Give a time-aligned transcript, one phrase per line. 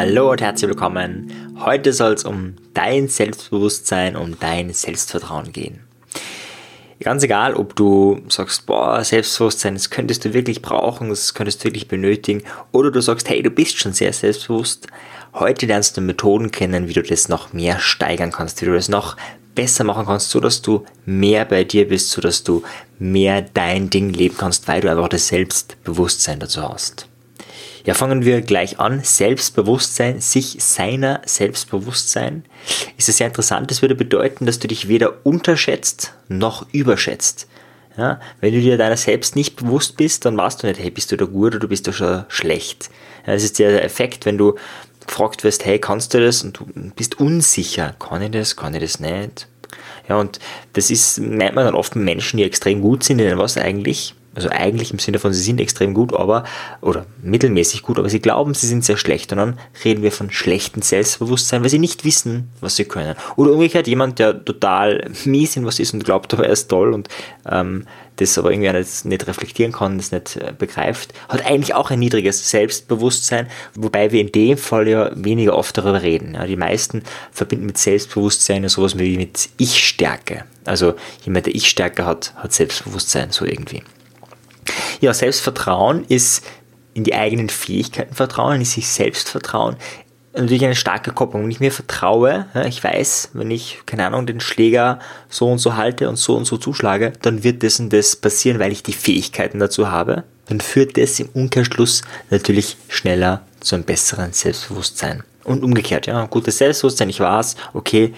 [0.00, 1.30] Hallo und herzlich willkommen.
[1.58, 5.80] Heute soll es um dein Selbstbewusstsein, um dein Selbstvertrauen gehen.
[7.00, 11.66] Ganz egal, ob du sagst, boah, Selbstbewusstsein, das könntest du wirklich brauchen, das könntest du
[11.66, 14.86] wirklich benötigen, oder du sagst, hey, du bist schon sehr selbstbewusst.
[15.34, 18.88] Heute lernst du Methoden kennen, wie du das noch mehr steigern kannst, wie du das
[18.88, 19.16] noch
[19.54, 22.62] besser machen kannst, so dass du mehr bei dir bist, so dass du
[22.98, 27.09] mehr dein Ding leben kannst, weil du einfach das Selbstbewusstsein dazu hast.
[27.90, 29.00] Ja, fangen wir gleich an.
[29.02, 32.44] Selbstbewusstsein, sich seiner Selbstbewusstsein
[32.96, 33.68] ist es sehr interessant.
[33.68, 37.48] Das würde bedeuten, dass du dich weder unterschätzt noch überschätzt.
[37.98, 41.10] Ja, wenn du dir deiner selbst nicht bewusst bist, dann weißt du nicht, hey, bist
[41.10, 42.90] du da gut oder du bist da schon schlecht.
[43.26, 44.54] Ja, das ist der Effekt, wenn du
[45.04, 46.44] gefragt wirst, hey, kannst du das?
[46.44, 47.96] Und du bist unsicher.
[47.98, 48.54] Kann ich das?
[48.54, 49.48] Kann ich das nicht?
[50.08, 50.38] Ja, und
[50.74, 54.48] das ist, meint man dann oft Menschen, die extrem gut sind in was eigentlich, also
[54.50, 56.44] eigentlich im Sinne von, sie sind extrem gut, aber,
[56.80, 59.32] oder mittelmäßig gut, aber sie glauben, sie sind sehr schlecht.
[59.32, 63.16] Und dann reden wir von schlechtem Selbstbewusstsein, weil sie nicht wissen, was sie können.
[63.36, 66.92] Oder umgekehrt jemand, der total mies in was ist und glaubt, aber er ist toll
[66.92, 67.08] und
[67.50, 71.90] ähm, das aber irgendwie nicht, nicht reflektieren kann, das nicht äh, begreift, hat eigentlich auch
[71.90, 76.34] ein niedriges Selbstbewusstsein, wobei wir in dem Fall ja weniger oft darüber reden.
[76.34, 80.44] Ja, die meisten verbinden mit Selbstbewusstsein sowas wie mit Ich-Stärke.
[80.64, 80.94] Also
[81.24, 83.82] jemand, der Ich-Stärke hat, hat Selbstbewusstsein, so irgendwie.
[85.00, 86.44] Ja, Selbstvertrauen ist
[86.94, 89.76] in die eigenen Fähigkeiten vertrauen, in sich selbst vertrauen.
[90.32, 91.42] Natürlich eine starke Kopplung.
[91.42, 95.76] Wenn ich mir vertraue, ich weiß, wenn ich, keine Ahnung, den Schläger so und so
[95.76, 98.92] halte und so und so zuschlage, dann wird das und das passieren, weil ich die
[98.92, 100.24] Fähigkeiten dazu habe.
[100.46, 105.24] Dann führt das im Umkehrschluss natürlich schneller zu einem besseren Selbstbewusstsein.
[105.42, 108.14] Und umgekehrt, ja, gutes Selbstbewusstsein, ich weiß, okay,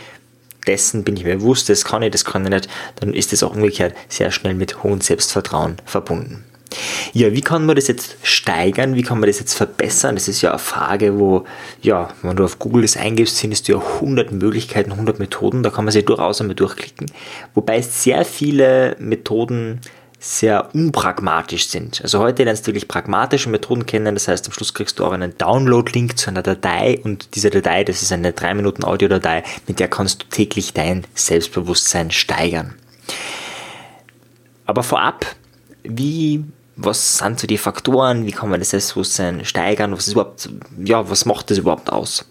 [0.66, 3.42] dessen bin ich mir bewusst, das kann ich, das kann ich nicht, dann ist das
[3.42, 6.44] auch umgekehrt sehr schnell mit hohem Selbstvertrauen verbunden.
[7.12, 8.94] Ja, wie kann man das jetzt steigern?
[8.94, 10.14] Wie kann man das jetzt verbessern?
[10.14, 11.44] Das ist ja eine Frage, wo,
[11.82, 15.70] ja, wenn du auf Google das eingibst, findest du ja 100 Möglichkeiten, 100 Methoden, da
[15.70, 17.10] kann man sich durchaus einmal durchklicken.
[17.54, 19.81] Wobei sehr viele Methoden
[20.22, 22.00] sehr unpragmatisch sind.
[22.00, 25.10] Also heute lernst du wirklich pragmatische Methoden kennen, das heißt am Schluss kriegst du auch
[25.10, 29.81] einen Download-Link zu einer Datei und diese Datei, das ist eine 3 Minuten Audiodatei, mit
[29.81, 32.75] der kannst du täglich dein Selbstbewusstsein steigern.
[34.65, 35.27] Aber vorab,
[35.82, 36.44] wie
[36.77, 40.49] was sind so die Faktoren, wie kann man das Selbstbewusstsein steigern, was ist überhaupt,
[40.83, 42.25] ja, was macht das überhaupt aus?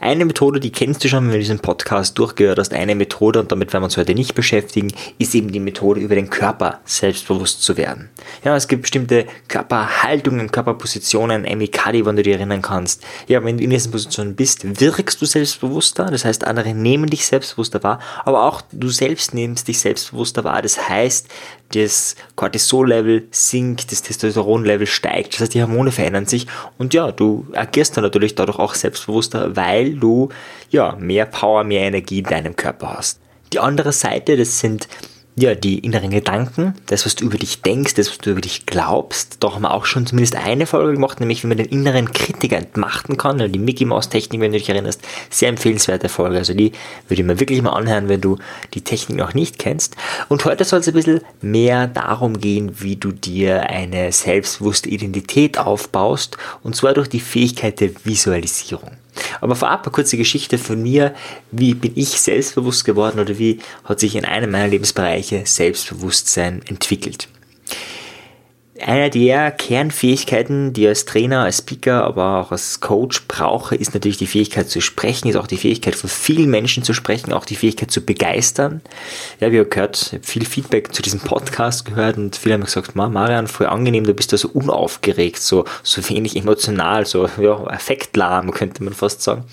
[0.00, 3.52] Eine Methode, die kennst du schon, wenn du diesen Podcast durchgehört hast, eine Methode, und
[3.52, 7.62] damit werden wir uns heute nicht beschäftigen, ist eben die Methode, über den Körper selbstbewusst
[7.62, 8.10] zu werden.
[8.44, 13.02] Ja, es gibt bestimmte Körperhaltungen, Körperpositionen, Emikadi, wenn du dich erinnern kannst.
[13.28, 17.26] Ja, wenn du in diesen Positionen bist, wirkst du selbstbewusster, das heißt, andere nehmen dich
[17.26, 21.28] selbstbewusster wahr, aber auch du selbst nimmst dich selbstbewusster wahr, das heißt,
[21.74, 26.46] das Cortisol-Level sinkt, das Testosteron-Level steigt, das heißt, die Hormone verändern sich
[26.78, 30.28] und ja, du agierst dann natürlich dadurch auch selbstbewusster, weil du
[30.70, 33.20] ja mehr Power, mehr Energie in deinem Körper hast.
[33.52, 34.88] Die andere Seite, das sind
[35.36, 38.66] ja, die inneren Gedanken, das, was du über dich denkst, das, was du über dich
[38.66, 39.38] glaubst.
[39.40, 42.56] Da haben wir auch schon zumindest eine Folge gemacht, nämlich wie man den inneren Kritiker
[42.56, 43.38] entmachten kann.
[43.52, 46.38] Die Mickey Mouse Technik, wenn du dich erinnerst, sehr empfehlenswerte Folge.
[46.38, 46.70] Also die
[47.08, 48.38] würde ich mir wirklich mal anhören, wenn du
[48.74, 49.96] die Technik noch nicht kennst.
[50.28, 55.58] Und heute soll es ein bisschen mehr darum gehen, wie du dir eine selbstbewusste Identität
[55.58, 58.92] aufbaust, und zwar durch die Fähigkeit der Visualisierung.
[59.40, 61.14] Aber vorab eine kurze Geschichte von mir.
[61.50, 67.28] Wie bin ich selbstbewusst geworden oder wie hat sich in einem meiner Lebensbereiche Selbstbewusstsein entwickelt?
[68.80, 73.94] Einer der Kernfähigkeiten, die ich als Trainer, als Speaker, aber auch als Coach brauche, ist
[73.94, 77.44] natürlich die Fähigkeit zu sprechen, ist auch die Fähigkeit von vielen Menschen zu sprechen, auch
[77.44, 78.80] die Fähigkeit zu begeistern.
[79.38, 82.96] Ja, wie ihr gehört, ich viel Feedback zu diesem Podcast gehört und viele haben gesagt,
[82.96, 88.50] Marian, voll angenehm, du bist da so unaufgeregt, so, so wenig emotional, so, ja, affektlahm,
[88.50, 89.44] könnte man fast sagen.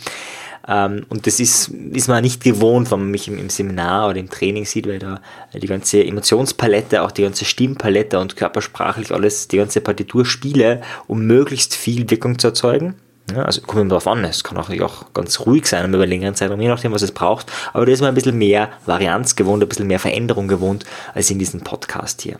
[0.67, 4.19] Ähm, und das ist, ist man nicht gewohnt, wenn man mich im, im, Seminar oder
[4.19, 5.21] im Training sieht, weil da
[5.53, 11.25] die ganze Emotionspalette, auch die ganze Stimmpalette und körpersprachlich alles, die ganze Partitur spiele, um
[11.25, 12.95] möglichst viel Wirkung zu erzeugen.
[13.33, 16.35] Ja, also kommt immer darauf an, es kann auch, auch ganz ruhig sein über längeren
[16.35, 17.51] Zeitraum, je nachdem, was es braucht.
[17.71, 21.31] Aber da ist man ein bisschen mehr Varianz gewohnt, ein bisschen mehr Veränderung gewohnt als
[21.31, 22.39] in diesem Podcast hier.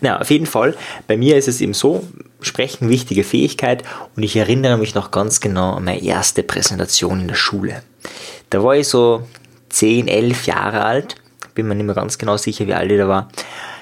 [0.00, 0.76] Na, auf jeden Fall,
[1.06, 2.04] bei mir ist es eben so,
[2.40, 3.82] Sprechen wichtige Fähigkeit
[4.16, 7.82] und ich erinnere mich noch ganz genau an meine erste Präsentation in der Schule.
[8.50, 9.26] Da war ich so
[9.70, 11.16] 10, 11 Jahre alt,
[11.54, 13.28] bin mir nicht mehr ganz genau sicher, wie alt ich da war.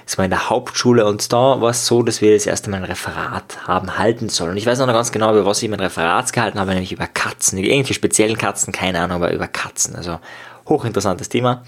[0.06, 2.78] Es war in der Hauptschule und da war es so, dass wir das erste Mal
[2.78, 4.52] ein Referat haben halten sollen.
[4.52, 7.08] Und ich weiß noch ganz genau, über was ich mein Referat gehalten habe, nämlich über
[7.08, 7.58] Katzen.
[7.58, 9.96] Irgendwelche speziellen Katzen, keine Ahnung, aber über Katzen.
[9.96, 10.20] Also
[10.68, 11.64] hochinteressantes Thema.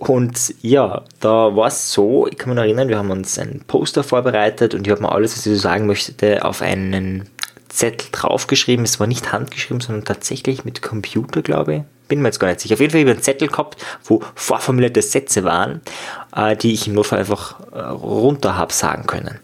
[0.00, 4.02] Und ja, da war es so, ich kann mich erinnern, wir haben uns ein Poster
[4.02, 7.28] vorbereitet und ich habe mir alles, was ich so sagen möchte, auf einen
[7.68, 8.86] Zettel draufgeschrieben.
[8.86, 11.82] Es war nicht handgeschrieben, sondern tatsächlich mit Computer, glaube ich.
[12.08, 12.72] Bin mir jetzt gar nicht sicher.
[12.72, 15.82] Auf jeden Fall habe ich einen Zettel gehabt, wo vorformulierte Sätze waren,
[16.34, 19.38] äh, die ich im Notfall einfach äh, runter habe sagen können.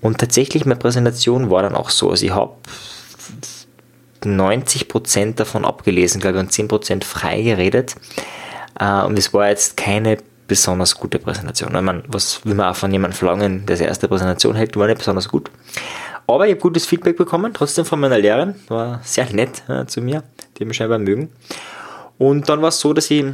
[0.00, 2.10] Und tatsächlich, meine Präsentation war dann auch so.
[2.10, 2.56] Also ich habe
[4.24, 7.94] 90% davon abgelesen, glaube ich, und 10% frei geredet.
[8.78, 11.74] Äh, und es war jetzt keine besonders gute Präsentation.
[11.74, 14.86] Ich meine, was will man auch von jemandem verlangen, der seine erste Präsentation hält, war
[14.86, 15.50] nicht besonders gut.
[16.26, 18.54] Aber ich habe gutes Feedback bekommen, trotzdem von meiner Lehrerin.
[18.68, 20.22] War sehr nett äh, zu mir,
[20.58, 21.30] die mich scheinbar mögen.
[22.18, 23.24] Und dann war es so, dass ich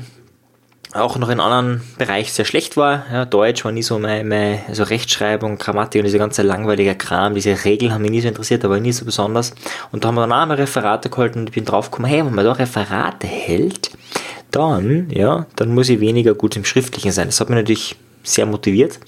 [0.93, 3.05] auch noch in anderen Bereich sehr schlecht war.
[3.13, 7.65] Ja, Deutsch war nie so meine, also Rechtschreibung, Grammatik und diese ganze langweilige Kram, diese
[7.65, 9.55] Regeln haben mich nie so interessiert, aber nie so besonders.
[9.93, 12.35] Und da haben wir dann auch mal Referate gehalten und ich bin draufgekommen, hey, wenn
[12.35, 13.93] man da Referate hält,
[14.51, 17.29] dann, ja, dann muss ich weniger gut im Schriftlichen sein.
[17.29, 18.99] Das hat mich natürlich sehr motiviert.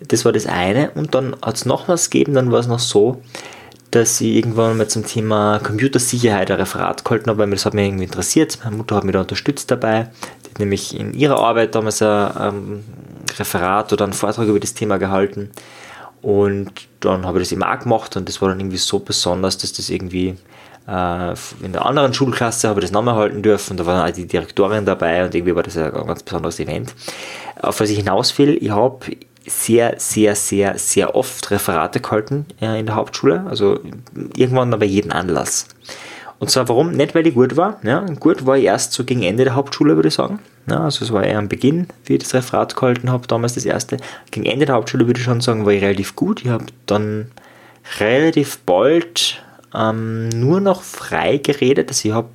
[0.00, 0.90] Das war das eine.
[0.92, 3.20] Und dann hat es noch was gegeben, dann war es noch so,
[3.90, 7.86] dass ich irgendwann mal zum Thema Computersicherheit ein Referat gehalten habe, weil das hat mich
[7.86, 8.58] irgendwie interessiert.
[8.62, 10.10] Meine Mutter hat mich da unterstützt dabei.
[10.44, 12.84] Die hat nämlich in ihrer Arbeit damals ein ähm,
[13.38, 15.50] Referat oder einen Vortrag über das Thema gehalten.
[16.20, 16.70] Und
[17.00, 19.72] dann habe ich das immer auch gemacht und das war dann irgendwie so besonders, dass
[19.72, 20.36] das irgendwie
[20.88, 23.76] in der anderen Schulklasse habe ich das nochmal halten dürfen.
[23.76, 26.94] Da war auch die Direktorin dabei und irgendwie war das ein ganz besonderes Event.
[27.60, 29.00] Auf was ich hinaus will, ich habe
[29.46, 33.44] sehr, sehr, sehr, sehr oft Referate gehalten äh, in der Hauptschule.
[33.48, 33.80] Also
[34.34, 35.66] irgendwann aber jeden Anlass.
[36.38, 36.92] Und zwar warum?
[36.92, 37.78] Nicht, weil ich gut war.
[37.82, 40.38] Ja, gut war ich erst so gegen Ende der Hauptschule, würde ich sagen.
[40.70, 43.64] Ja, also es war eher am Beginn, wie ich das Referat gehalten habe, damals das
[43.64, 43.96] erste.
[44.30, 46.42] Gegen Ende der Hauptschule würde ich schon sagen, war ich relativ gut.
[46.44, 47.30] Ich habe dann
[47.98, 49.42] relativ bald
[49.78, 51.88] ähm, nur noch frei geredet.
[51.88, 52.28] Also ich habe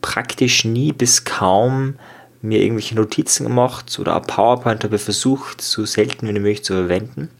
[0.00, 1.94] praktisch nie bis kaum
[2.40, 6.72] mir irgendwelche Notizen gemacht oder auch PowerPoint habe ich versucht, so selten wie möglich zu
[6.72, 7.30] verwenden.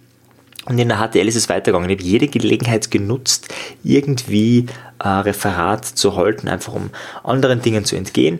[0.66, 1.90] Und in der HTL ist es weitergegangen.
[1.90, 3.52] Ich habe jede Gelegenheit genutzt,
[3.82, 4.66] irgendwie
[5.00, 6.90] ein Referat zu halten, einfach um
[7.24, 8.38] anderen Dingen zu entgehen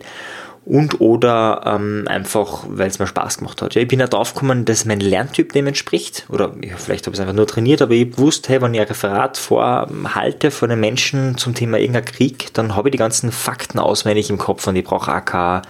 [0.65, 3.75] und oder ähm, einfach, weil es mir Spaß gemacht hat.
[3.75, 6.25] Ja, ich bin ja drauf gekommen, dass mein Lerntyp dem entspricht.
[6.29, 8.79] Oder ja, vielleicht habe ich es einfach nur trainiert, aber ich wusste, hey, wenn ich
[8.79, 13.31] ein Referat vorhalte vor den Menschen zum Thema irgendein Krieg, dann habe ich die ganzen
[13.31, 15.63] Fakten auswendig im Kopf und ich brauche AK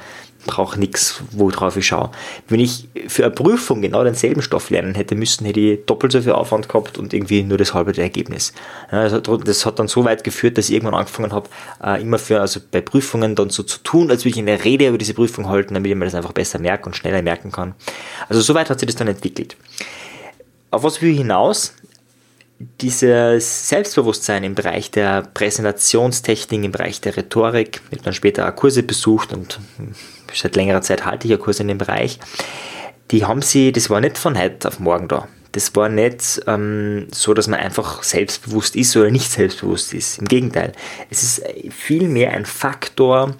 [0.46, 2.12] brauche nichts, worauf ich schaue.
[2.48, 6.22] Wenn ich für eine Prüfung genau denselben Stoff lernen hätte müssen, hätte ich doppelt so
[6.22, 8.54] viel Aufwand gehabt und irgendwie nur das halbe Ergebnis.
[8.92, 11.50] das hat dann so weit geführt, dass ich irgendwann angefangen habe,
[11.84, 14.88] äh, immer für, also bei Prüfungen dann so zu tun, als würde ich eine Rede
[14.88, 17.76] über diese Prüfung halten, damit ich mir das einfach besser merke und schneller merken kann.
[18.30, 19.56] Also so weit hat sich das dann entwickelt.
[20.72, 21.74] Auf was will ich hinaus?
[22.82, 28.56] Dieses Selbstbewusstsein im Bereich der Präsentationstechnik, im Bereich der Rhetorik, ich habe dann später auch
[28.56, 29.60] Kurse besucht und
[30.34, 32.20] seit längerer Zeit halte ich ja Kurse in dem Bereich,
[33.12, 35.28] die haben sie, das war nicht von heute auf morgen da.
[35.52, 40.18] Das war nicht ähm, so, dass man einfach selbstbewusst ist oder nicht selbstbewusst ist.
[40.18, 40.72] Im Gegenteil.
[41.12, 43.36] Es ist vielmehr ein Faktor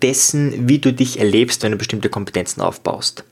[0.00, 3.24] dessen, wie du dich erlebst, wenn du bestimmte Kompetenzen aufbaust.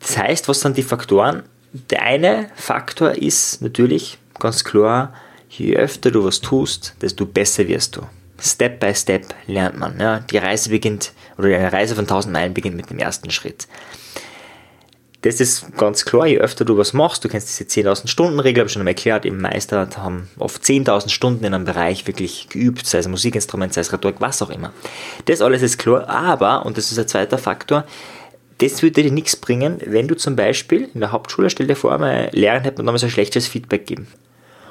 [0.00, 1.42] Das heißt, was sind die Faktoren?
[1.72, 5.12] Der eine Faktor ist natürlich ganz klar,
[5.48, 8.02] je öfter du was tust, desto besser wirst du.
[8.40, 9.98] Step by Step lernt man.
[9.98, 10.20] Ja.
[10.20, 13.66] Die Reise beginnt, oder eine Reise von 1000 Meilen beginnt mit dem ersten Schritt.
[15.22, 18.60] Das ist ganz klar, je öfter du was machst, du kennst diese 10.000 Stunden Regel,
[18.60, 22.48] habe ich schon einmal erklärt, im Meister haben oft 10.000 Stunden in einem Bereich wirklich
[22.48, 24.72] geübt, sei es Musikinstrument, sei es Rhetorik, was auch immer.
[25.24, 27.84] Das alles ist klar, aber, und das ist ein zweiter Faktor,
[28.58, 31.96] das würde dir nichts bringen, wenn du zum Beispiel in der Hauptschule, stell dir vor,
[31.98, 34.08] meine Lehrerin hätte mir damals ein schlechtes Feedback gegeben.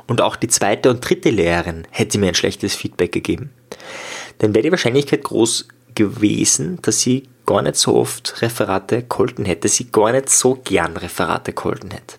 [0.08, 3.50] Und auch die zweite und dritte Lehrerin hätte mir ein schlechtes Feedback gegeben
[4.40, 9.62] dann wäre die Wahrscheinlichkeit groß gewesen, dass sie gar nicht so oft Referate gehalten hätte,
[9.62, 12.18] dass sie gar nicht so gern Referate gehalten hätte.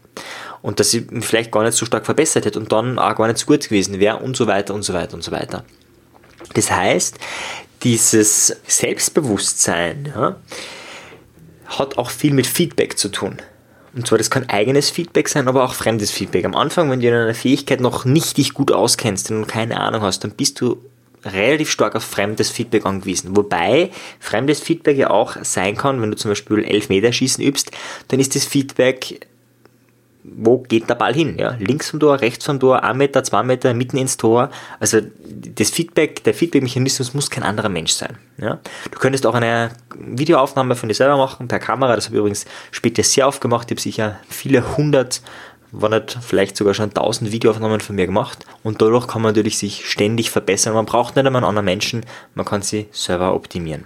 [0.62, 3.38] Und dass sie vielleicht gar nicht so stark verbessert hätte und dann auch gar nicht
[3.38, 5.64] so gut gewesen wäre und so weiter und so weiter und so weiter.
[6.54, 7.18] Das heißt,
[7.84, 10.36] dieses Selbstbewusstsein ja,
[11.68, 13.38] hat auch viel mit Feedback zu tun.
[13.94, 16.44] Und zwar, das kann eigenes Feedback sein, aber auch fremdes Feedback.
[16.44, 20.02] Am Anfang, wenn du in einer Fähigkeit noch nicht dich gut auskennst und keine Ahnung
[20.02, 20.78] hast, dann bist du
[21.24, 23.36] relativ stark auf fremdes Feedback angewiesen.
[23.36, 27.72] Wobei fremdes Feedback ja auch sein kann, wenn du zum Beispiel Elfmeterschießen übst,
[28.08, 29.26] dann ist das Feedback,
[30.36, 31.36] wo geht der Ball hin?
[31.38, 31.56] Ja?
[31.58, 34.50] Links vom Tor, rechts vom Tor, ein Meter, zwei Meter, mitten ins Tor.
[34.80, 38.18] Also das Feedback, der Feedback-Mechanismus muss kein anderer Mensch sein.
[38.38, 38.58] Ja?
[38.90, 42.46] Du könntest auch eine Videoaufnahme von dir selber machen, per Kamera, das habe ich übrigens
[42.70, 45.22] später sehr oft gemacht, ich habe sicher viele hundert
[45.70, 49.58] war nicht vielleicht sogar schon 1000 Videoaufnahmen von mir gemacht und dadurch kann man natürlich
[49.58, 50.74] sich ständig verbessern.
[50.74, 53.84] Man braucht nicht einmal einen anderen Menschen, man kann sie selber optimieren.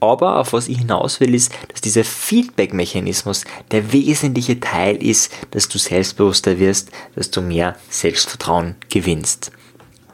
[0.00, 5.68] Aber auf was ich hinaus will, ist, dass dieser Feedback-Mechanismus der wesentliche Teil ist, dass
[5.68, 9.52] du selbstbewusster wirst, dass du mehr Selbstvertrauen gewinnst.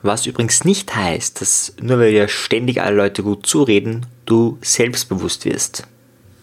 [0.02, 5.44] Was übrigens nicht heißt, dass nur weil dir ständig alle Leute gut zureden, du selbstbewusst
[5.44, 5.84] wirst.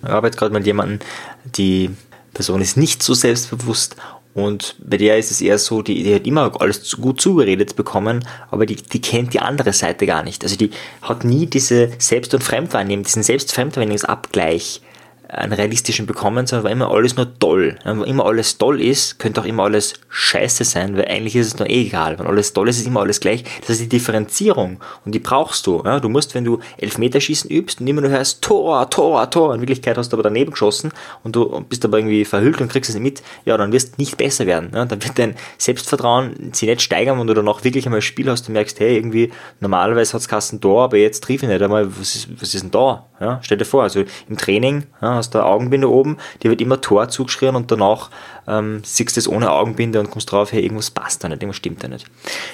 [0.02, 1.00] Ich arbeite gerade mit jemandem,
[1.44, 1.92] die
[2.34, 3.96] Person ist nicht so selbstbewusst
[4.44, 8.26] und bei der ist es eher so, die, die hat immer alles gut zugeredet bekommen,
[8.52, 10.44] aber die, die kennt die andere Seite gar nicht.
[10.44, 14.82] Also die hat nie diese Selbst- und Fremdwahrnehmung, diesen Selbst-Fremdwahrnehmungsabgleich
[15.30, 17.78] einen realistischen bekommen, sondern war immer alles nur toll.
[17.84, 21.60] Wenn immer alles toll ist, könnte auch immer alles scheiße sein, weil eigentlich ist es
[21.60, 22.18] nur eh egal.
[22.18, 23.44] Wenn alles toll ist, ist immer alles gleich.
[23.62, 25.84] Das ist die Differenzierung und die brauchst du.
[25.86, 26.00] Ja?
[26.00, 29.98] Du musst, wenn du Elfmeterschießen übst und immer nur hörst Tor, Tor, Tor, in Wirklichkeit
[30.00, 30.92] hast du aber daneben geschossen
[31.24, 33.94] und du bist aber irgendwie verhüllt und kriegst es nicht mit, ja, dann wirst du
[33.98, 34.72] nicht besser werden.
[34.74, 34.86] Ja?
[34.86, 38.32] Dann wird dein Selbstvertrauen sich nicht steigern, wenn du dann auch wirklich einmal ein Spiel
[38.32, 41.62] hast und merkst, hey, irgendwie normalerweise hat es Kassen Tor, aber jetzt triff ich nicht
[41.62, 43.06] einmal, was ist, was ist denn da?
[43.22, 43.40] Ja?
[43.44, 46.82] Stell dir vor, also im Training ja, hast du eine Augenbinde oben, die wird immer
[46.82, 48.10] Tor zugeschrien und danach
[48.50, 51.58] ähm, siehst du es ohne Augenbinde und kommst drauf, hey, irgendwas passt da nicht, irgendwas
[51.58, 52.08] stimmt da nicht.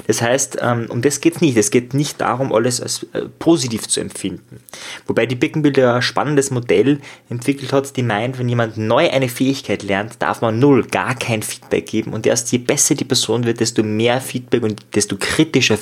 [0.08, 1.56] Das heißt, ähm, um das geht es nicht.
[1.58, 4.60] Es geht nicht darum, alles als äh, positiv zu empfinden.
[5.08, 9.84] Wobei die Birkenbilder ein spannendes Modell entwickelt hat, die meint, wenn jemand neu eine Fähigkeit
[9.84, 13.62] lernt, darf man null, gar kein Feedback geben und erst je besser die Person wird,
[13.62, 15.78] desto mehr Feedback und desto kritischer,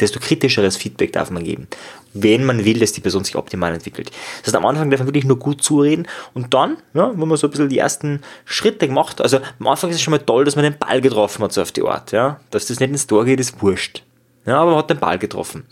[0.00, 1.68] desto kritischeres Feedback darf man geben
[2.12, 4.10] wenn man will, dass die Person sich optimal entwickelt.
[4.10, 7.36] Das heißt, am Anfang darf man wirklich nur gut zureden und dann, ja, wenn man
[7.36, 10.44] so ein bisschen die ersten Schritte gemacht, also am Anfang ist es schon mal toll,
[10.44, 12.40] dass man den Ball getroffen hat, so auf die Art, ja.
[12.50, 14.02] Dass das nicht ins Tor geht, ist wurscht.
[14.46, 15.64] Ja, aber man hat den Ball getroffen.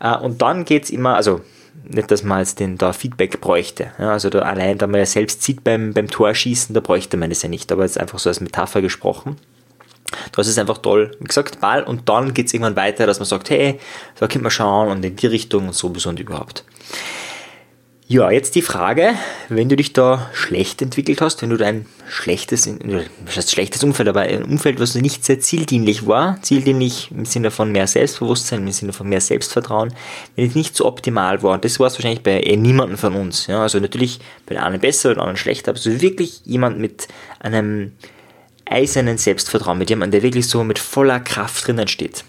[0.00, 1.40] Äh, und dann geht's immer, also
[1.84, 3.92] nicht, dass man jetzt den da Feedback bräuchte.
[3.98, 7.30] Ja, also da allein, da man ja selbst sieht beim, beim Torschießen, da bräuchte man
[7.30, 9.36] das ja nicht, aber jetzt einfach so als Metapher gesprochen.
[10.32, 11.12] Das ist einfach toll.
[11.20, 13.78] Wie gesagt, Ball und dann geht es irgendwann weiter, dass man sagt, hey,
[14.18, 16.64] da können wir schauen und in die Richtung und sowieso und überhaupt.
[18.10, 19.12] Ja, jetzt die Frage,
[19.50, 22.66] wenn du dich da schlecht entwickelt hast, wenn du dein schlechtes,
[23.26, 27.50] was heißt schlechtes Umfeld, aber ein Umfeld, was nicht sehr zieldienlich war, zieldienlich im Sinne
[27.50, 29.92] von mehr Selbstbewusstsein, im Sinne von mehr Selbstvertrauen,
[30.36, 33.14] wenn es nicht so optimal war, und das war es wahrscheinlich bei eh niemandem von
[33.14, 36.40] uns, ja, also natürlich bei den einen besser, bei den anderen schlechter, aber so wirklich
[36.46, 37.08] jemand mit
[37.40, 37.92] einem
[38.64, 42.24] eisernen Selbstvertrauen, mit jemandem, der wirklich so mit voller Kraft drinnen steht.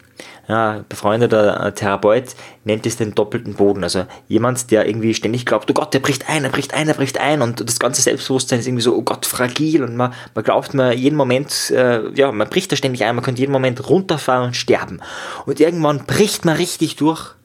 [0.49, 3.83] Ja, befreundeter Therapeut nennt es den doppelten Boden.
[3.83, 6.95] Also jemand, der irgendwie ständig glaubt, oh Gott, der bricht ein, er bricht ein, er
[6.95, 10.43] bricht ein und das ganze Selbstbewusstsein ist irgendwie so, oh Gott, fragil und man, man
[10.43, 13.87] glaubt, man jeden Moment, äh, ja, man bricht da ständig ein, man könnte jeden Moment
[13.87, 15.01] runterfahren und sterben.
[15.45, 17.35] Und irgendwann bricht man richtig durch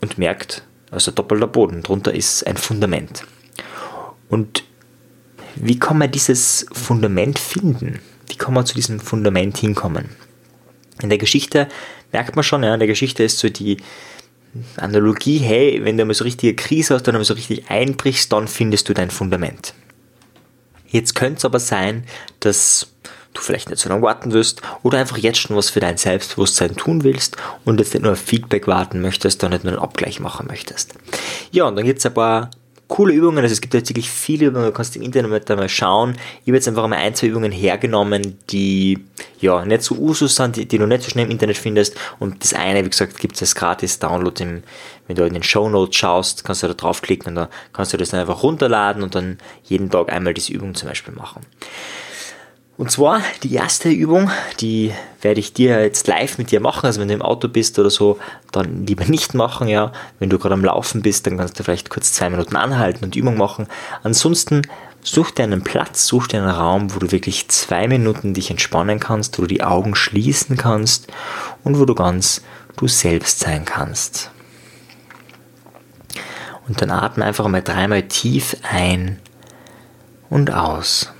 [0.00, 3.22] und merkt, also doppelter Boden, drunter ist ein Fundament.
[4.28, 4.64] Und
[5.54, 8.00] wie kann man dieses Fundament finden?
[8.26, 10.08] Wie kann man zu diesem Fundament hinkommen?
[11.02, 11.68] In der Geschichte
[12.12, 13.78] merkt man schon, ja, in der Geschichte ist so die
[14.76, 18.48] Analogie, hey, wenn du mal so richtige Krise hast, dann mal so richtig einbrichst, dann
[18.48, 19.74] findest du dein Fundament.
[20.88, 22.04] Jetzt könnte es aber sein,
[22.40, 22.88] dass
[23.32, 26.74] du vielleicht nicht so lange warten wirst oder einfach jetzt schon was für dein Selbstbewusstsein
[26.74, 30.18] tun willst und jetzt nicht nur auf Feedback warten möchtest, sondern nicht nur einen Abgleich
[30.18, 30.94] machen möchtest.
[31.52, 32.50] Ja, und dann gibt es ein paar
[32.90, 36.16] coole Übungen, also es gibt jetzt wirklich viele Übungen, du kannst im Internet mal schauen.
[36.42, 38.98] Ich habe jetzt einfach mal ein, zwei Übungen hergenommen, die
[39.40, 41.96] ja nicht so Usus sind, die, die du nicht so schnell im Internet findest.
[42.18, 44.64] Und das eine, wie gesagt, gibt es als gratis Download im,
[45.06, 47.96] wenn du in den Show Notes schaust, kannst du da draufklicken und da kannst du
[47.96, 51.46] das dann einfach runterladen und dann jeden Tag einmal diese Übung zum Beispiel machen.
[52.80, 56.86] Und zwar die erste Übung, die werde ich dir jetzt live mit dir machen.
[56.86, 58.18] Also wenn du im Auto bist oder so,
[58.52, 59.92] dann lieber nicht machen, ja.
[60.18, 63.16] Wenn du gerade am Laufen bist, dann kannst du vielleicht kurz zwei Minuten anhalten und
[63.16, 63.66] Übung machen.
[64.02, 64.62] Ansonsten
[65.02, 68.98] such dir einen Platz, such dir einen Raum, wo du wirklich zwei Minuten dich entspannen
[68.98, 71.08] kannst, wo du die Augen schließen kannst
[71.64, 72.40] und wo du ganz
[72.78, 74.30] du selbst sein kannst.
[76.66, 79.18] Und dann atme einfach mal dreimal tief ein
[80.30, 81.12] und aus.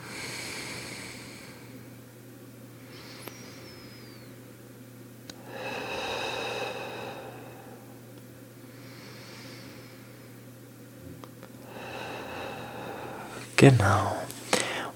[13.60, 14.16] Genau.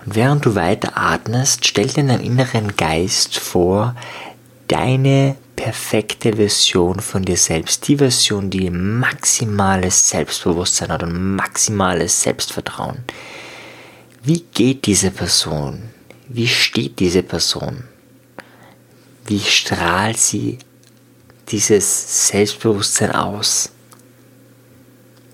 [0.07, 3.95] Und während du weiter atmest, stell dir in deinem inneren Geist vor,
[4.69, 13.05] deine perfekte Version von dir selbst, die Version, die maximales Selbstbewusstsein hat und maximales Selbstvertrauen.
[14.23, 15.91] Wie geht diese Person?
[16.29, 17.85] Wie steht diese Person?
[19.27, 20.59] Wie strahlt sie
[21.51, 23.74] dieses Selbstbewusstsein aus?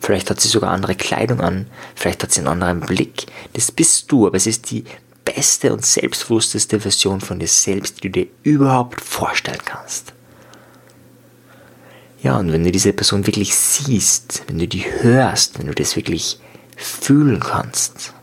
[0.01, 3.27] Vielleicht hat sie sogar andere Kleidung an, vielleicht hat sie einen anderen Blick.
[3.53, 4.85] Das bist du, aber es ist die
[5.25, 10.15] beste und selbstbewussteste Version von dir selbst, die du dir überhaupt vorstellen kannst.
[12.23, 15.97] Ja, und wenn du diese Person wirklich siehst, wenn du die hörst, wenn du das
[15.97, 16.39] wirklich
[16.77, 18.15] fühlen kannst,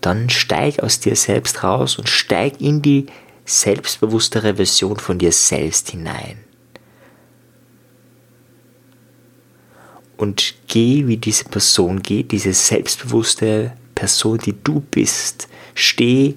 [0.00, 3.06] dann steig aus dir selbst raus und steig in die
[3.44, 6.47] selbstbewusstere Version von dir selbst hinein.
[10.18, 15.48] Und geh, wie diese Person geht, diese selbstbewusste Person, die du bist.
[15.74, 16.34] Steh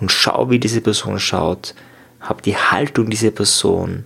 [0.00, 1.74] und schau, wie diese Person schaut.
[2.20, 4.04] Hab die Haltung dieser Person.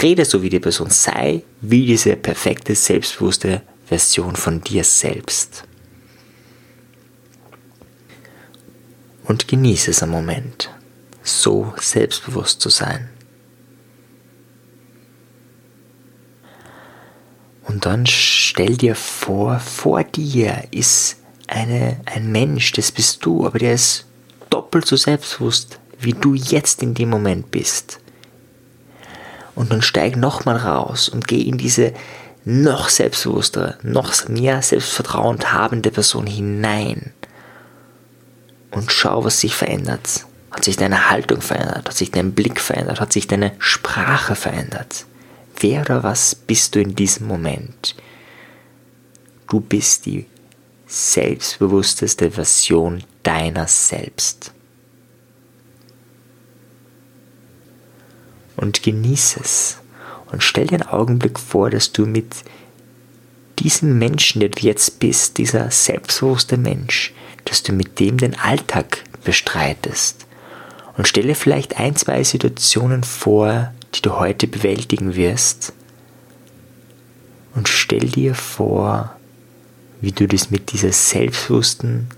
[0.00, 0.90] Rede so wie die Person.
[0.90, 5.64] Sei wie diese perfekte, selbstbewusste Version von dir selbst.
[9.24, 10.70] Und genieße es einen Moment,
[11.22, 13.08] so selbstbewusst zu sein.
[17.72, 23.58] Und dann stell dir vor, vor dir ist eine, ein Mensch, das bist du, aber
[23.58, 24.04] der ist
[24.50, 27.98] doppelt so selbstbewusst, wie du jetzt in dem Moment bist.
[29.54, 31.94] Und dann steig nochmal raus und geh in diese
[32.44, 37.14] noch selbstbewusstere, noch mehr Selbstvertrauen habende Person hinein.
[38.70, 40.26] Und schau, was sich verändert.
[40.50, 41.88] Hat sich deine Haltung verändert?
[41.88, 43.00] Hat sich dein Blick verändert?
[43.00, 45.06] Hat sich deine Sprache verändert?
[45.62, 47.94] Wer oder was bist du in diesem Moment?
[49.48, 50.26] Du bist die
[50.88, 54.52] selbstbewussteste Version deiner selbst.
[58.56, 59.78] Und genieße es.
[60.32, 62.34] Und stell dir einen Augenblick vor, dass du mit
[63.60, 67.14] diesem Menschen, der du jetzt bist, dieser selbstbewusste Mensch,
[67.44, 70.26] dass du mit dem den Alltag bestreitest.
[70.96, 75.72] Und stelle vielleicht ein, zwei Situationen vor, die du heute bewältigen wirst.
[77.54, 79.14] Und stell dir vor,
[80.00, 82.08] wie du das mit dieser selbstbewussten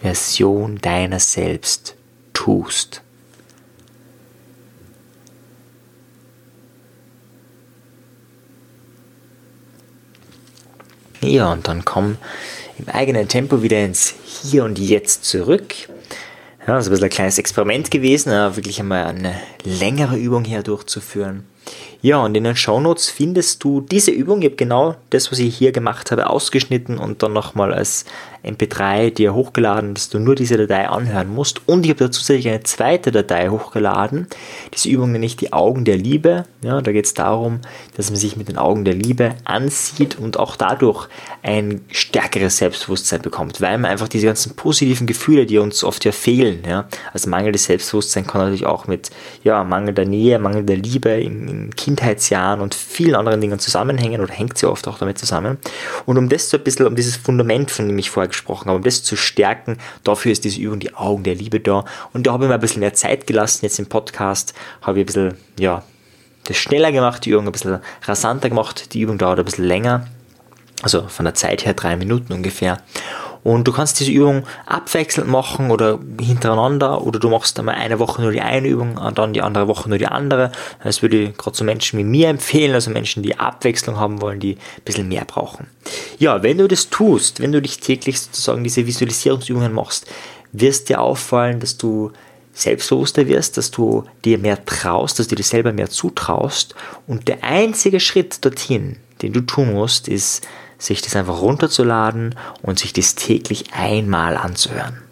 [0.00, 1.96] Version deiner selbst
[2.32, 3.02] tust.
[11.20, 12.18] Ja, und dann komm
[12.78, 15.74] im eigenen Tempo wieder ins Hier und Jetzt zurück.
[16.66, 20.64] Ja, das ist ein bisschen ein kleines Experiment gewesen, wirklich einmal eine längere Übung hier
[20.64, 21.44] durchzuführen.
[22.06, 24.40] Ja, und in den Shownotes findest du diese Übung.
[24.40, 28.04] Ich habe genau das, was ich hier gemacht habe, ausgeschnitten und dann nochmal als
[28.46, 31.68] MP3 dir hochgeladen, dass du nur diese Datei anhören musst.
[31.68, 34.28] Und ich habe da zusätzlich eine zweite Datei hochgeladen.
[34.72, 36.44] Diese Übung nenne ich die Augen der Liebe.
[36.62, 37.60] Ja, da geht es darum,
[37.96, 41.08] dass man sich mit den Augen der Liebe ansieht und auch dadurch
[41.42, 46.12] ein stärkeres Selbstbewusstsein bekommt, weil man einfach diese ganzen positiven Gefühle, die uns oft ja
[46.12, 49.10] fehlen, ja, also mangelndes Selbstbewusstsein kann natürlich auch mit
[49.42, 54.58] ja, mangelnder Nähe, mangelnder Liebe in, in Kindheitsjahren und vielen anderen Dingen zusammenhängen oder hängt
[54.58, 55.58] sie oft auch damit zusammen.
[56.04, 58.76] Und um das so ein bisschen, um dieses Fundament, von dem ich vorher gesprochen habe,
[58.76, 61.84] um das zu stärken, dafür ist diese Übung die Augen der Liebe da.
[62.12, 63.64] Und da habe ich mir ein bisschen mehr Zeit gelassen.
[63.64, 65.82] Jetzt im Podcast habe ich ein bisschen, ja,
[66.44, 68.92] das schneller gemacht, die Übung ein bisschen rasanter gemacht.
[68.94, 70.06] Die Übung dauert ein bisschen länger.
[70.82, 72.78] Also von der Zeit her drei Minuten ungefähr.
[73.46, 78.20] Und du kannst diese Übung abwechselnd machen oder hintereinander oder du machst einmal eine Woche
[78.20, 80.50] nur die eine Übung und dann die andere Woche nur die andere.
[80.82, 84.40] Das würde ich gerade so Menschen wie mir empfehlen, also Menschen, die Abwechslung haben wollen,
[84.40, 85.68] die ein bisschen mehr brauchen.
[86.18, 90.06] Ja, wenn du das tust, wenn du dich täglich sozusagen diese Visualisierungsübungen machst,
[90.50, 92.10] wirst dir auffallen, dass du
[92.52, 96.74] selbstbewusster wirst, dass du dir mehr traust, dass du dir selber mehr zutraust.
[97.06, 100.44] Und der einzige Schritt dorthin, den du tun musst, ist,
[100.78, 105.05] sich das einfach runterzuladen und sich das täglich einmal anzuhören.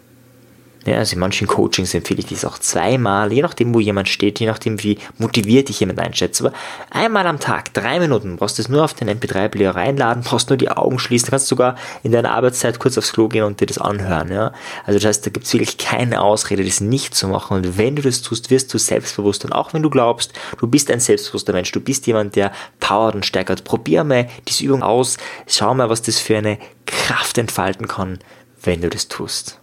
[0.85, 4.39] Ja, also in manchen Coachings empfehle ich dies auch zweimal, je nachdem, wo jemand steht,
[4.39, 6.41] je nachdem, wie motiviert dich jemand einschätzt.
[6.41, 6.53] Aber
[6.91, 10.57] einmal am Tag, drei Minuten, brauchst du es nur auf den MP3-Player reinladen, brauchst nur
[10.57, 13.79] die Augen schließen, kannst sogar in deiner Arbeitszeit kurz aufs Klo gehen und dir das
[13.79, 14.31] anhören.
[14.31, 14.53] Ja?
[14.85, 17.57] Also das heißt, da gibt es wirklich keine Ausrede, das nicht zu machen.
[17.57, 19.43] Und wenn du das tust, wirst du selbstbewusst.
[19.43, 23.15] Und auch wenn du glaubst, du bist ein selbstbewusster Mensch, du bist jemand, der powert
[23.15, 25.17] und steigert, probier mal diese Übung aus,
[25.47, 28.19] schau mal, was das für eine Kraft entfalten kann,
[28.61, 29.59] wenn du das tust.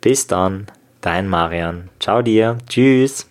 [0.00, 0.66] Bis dann,
[1.00, 1.88] dein Marian.
[2.00, 2.58] Ciao dir.
[2.68, 3.28] Tschüss.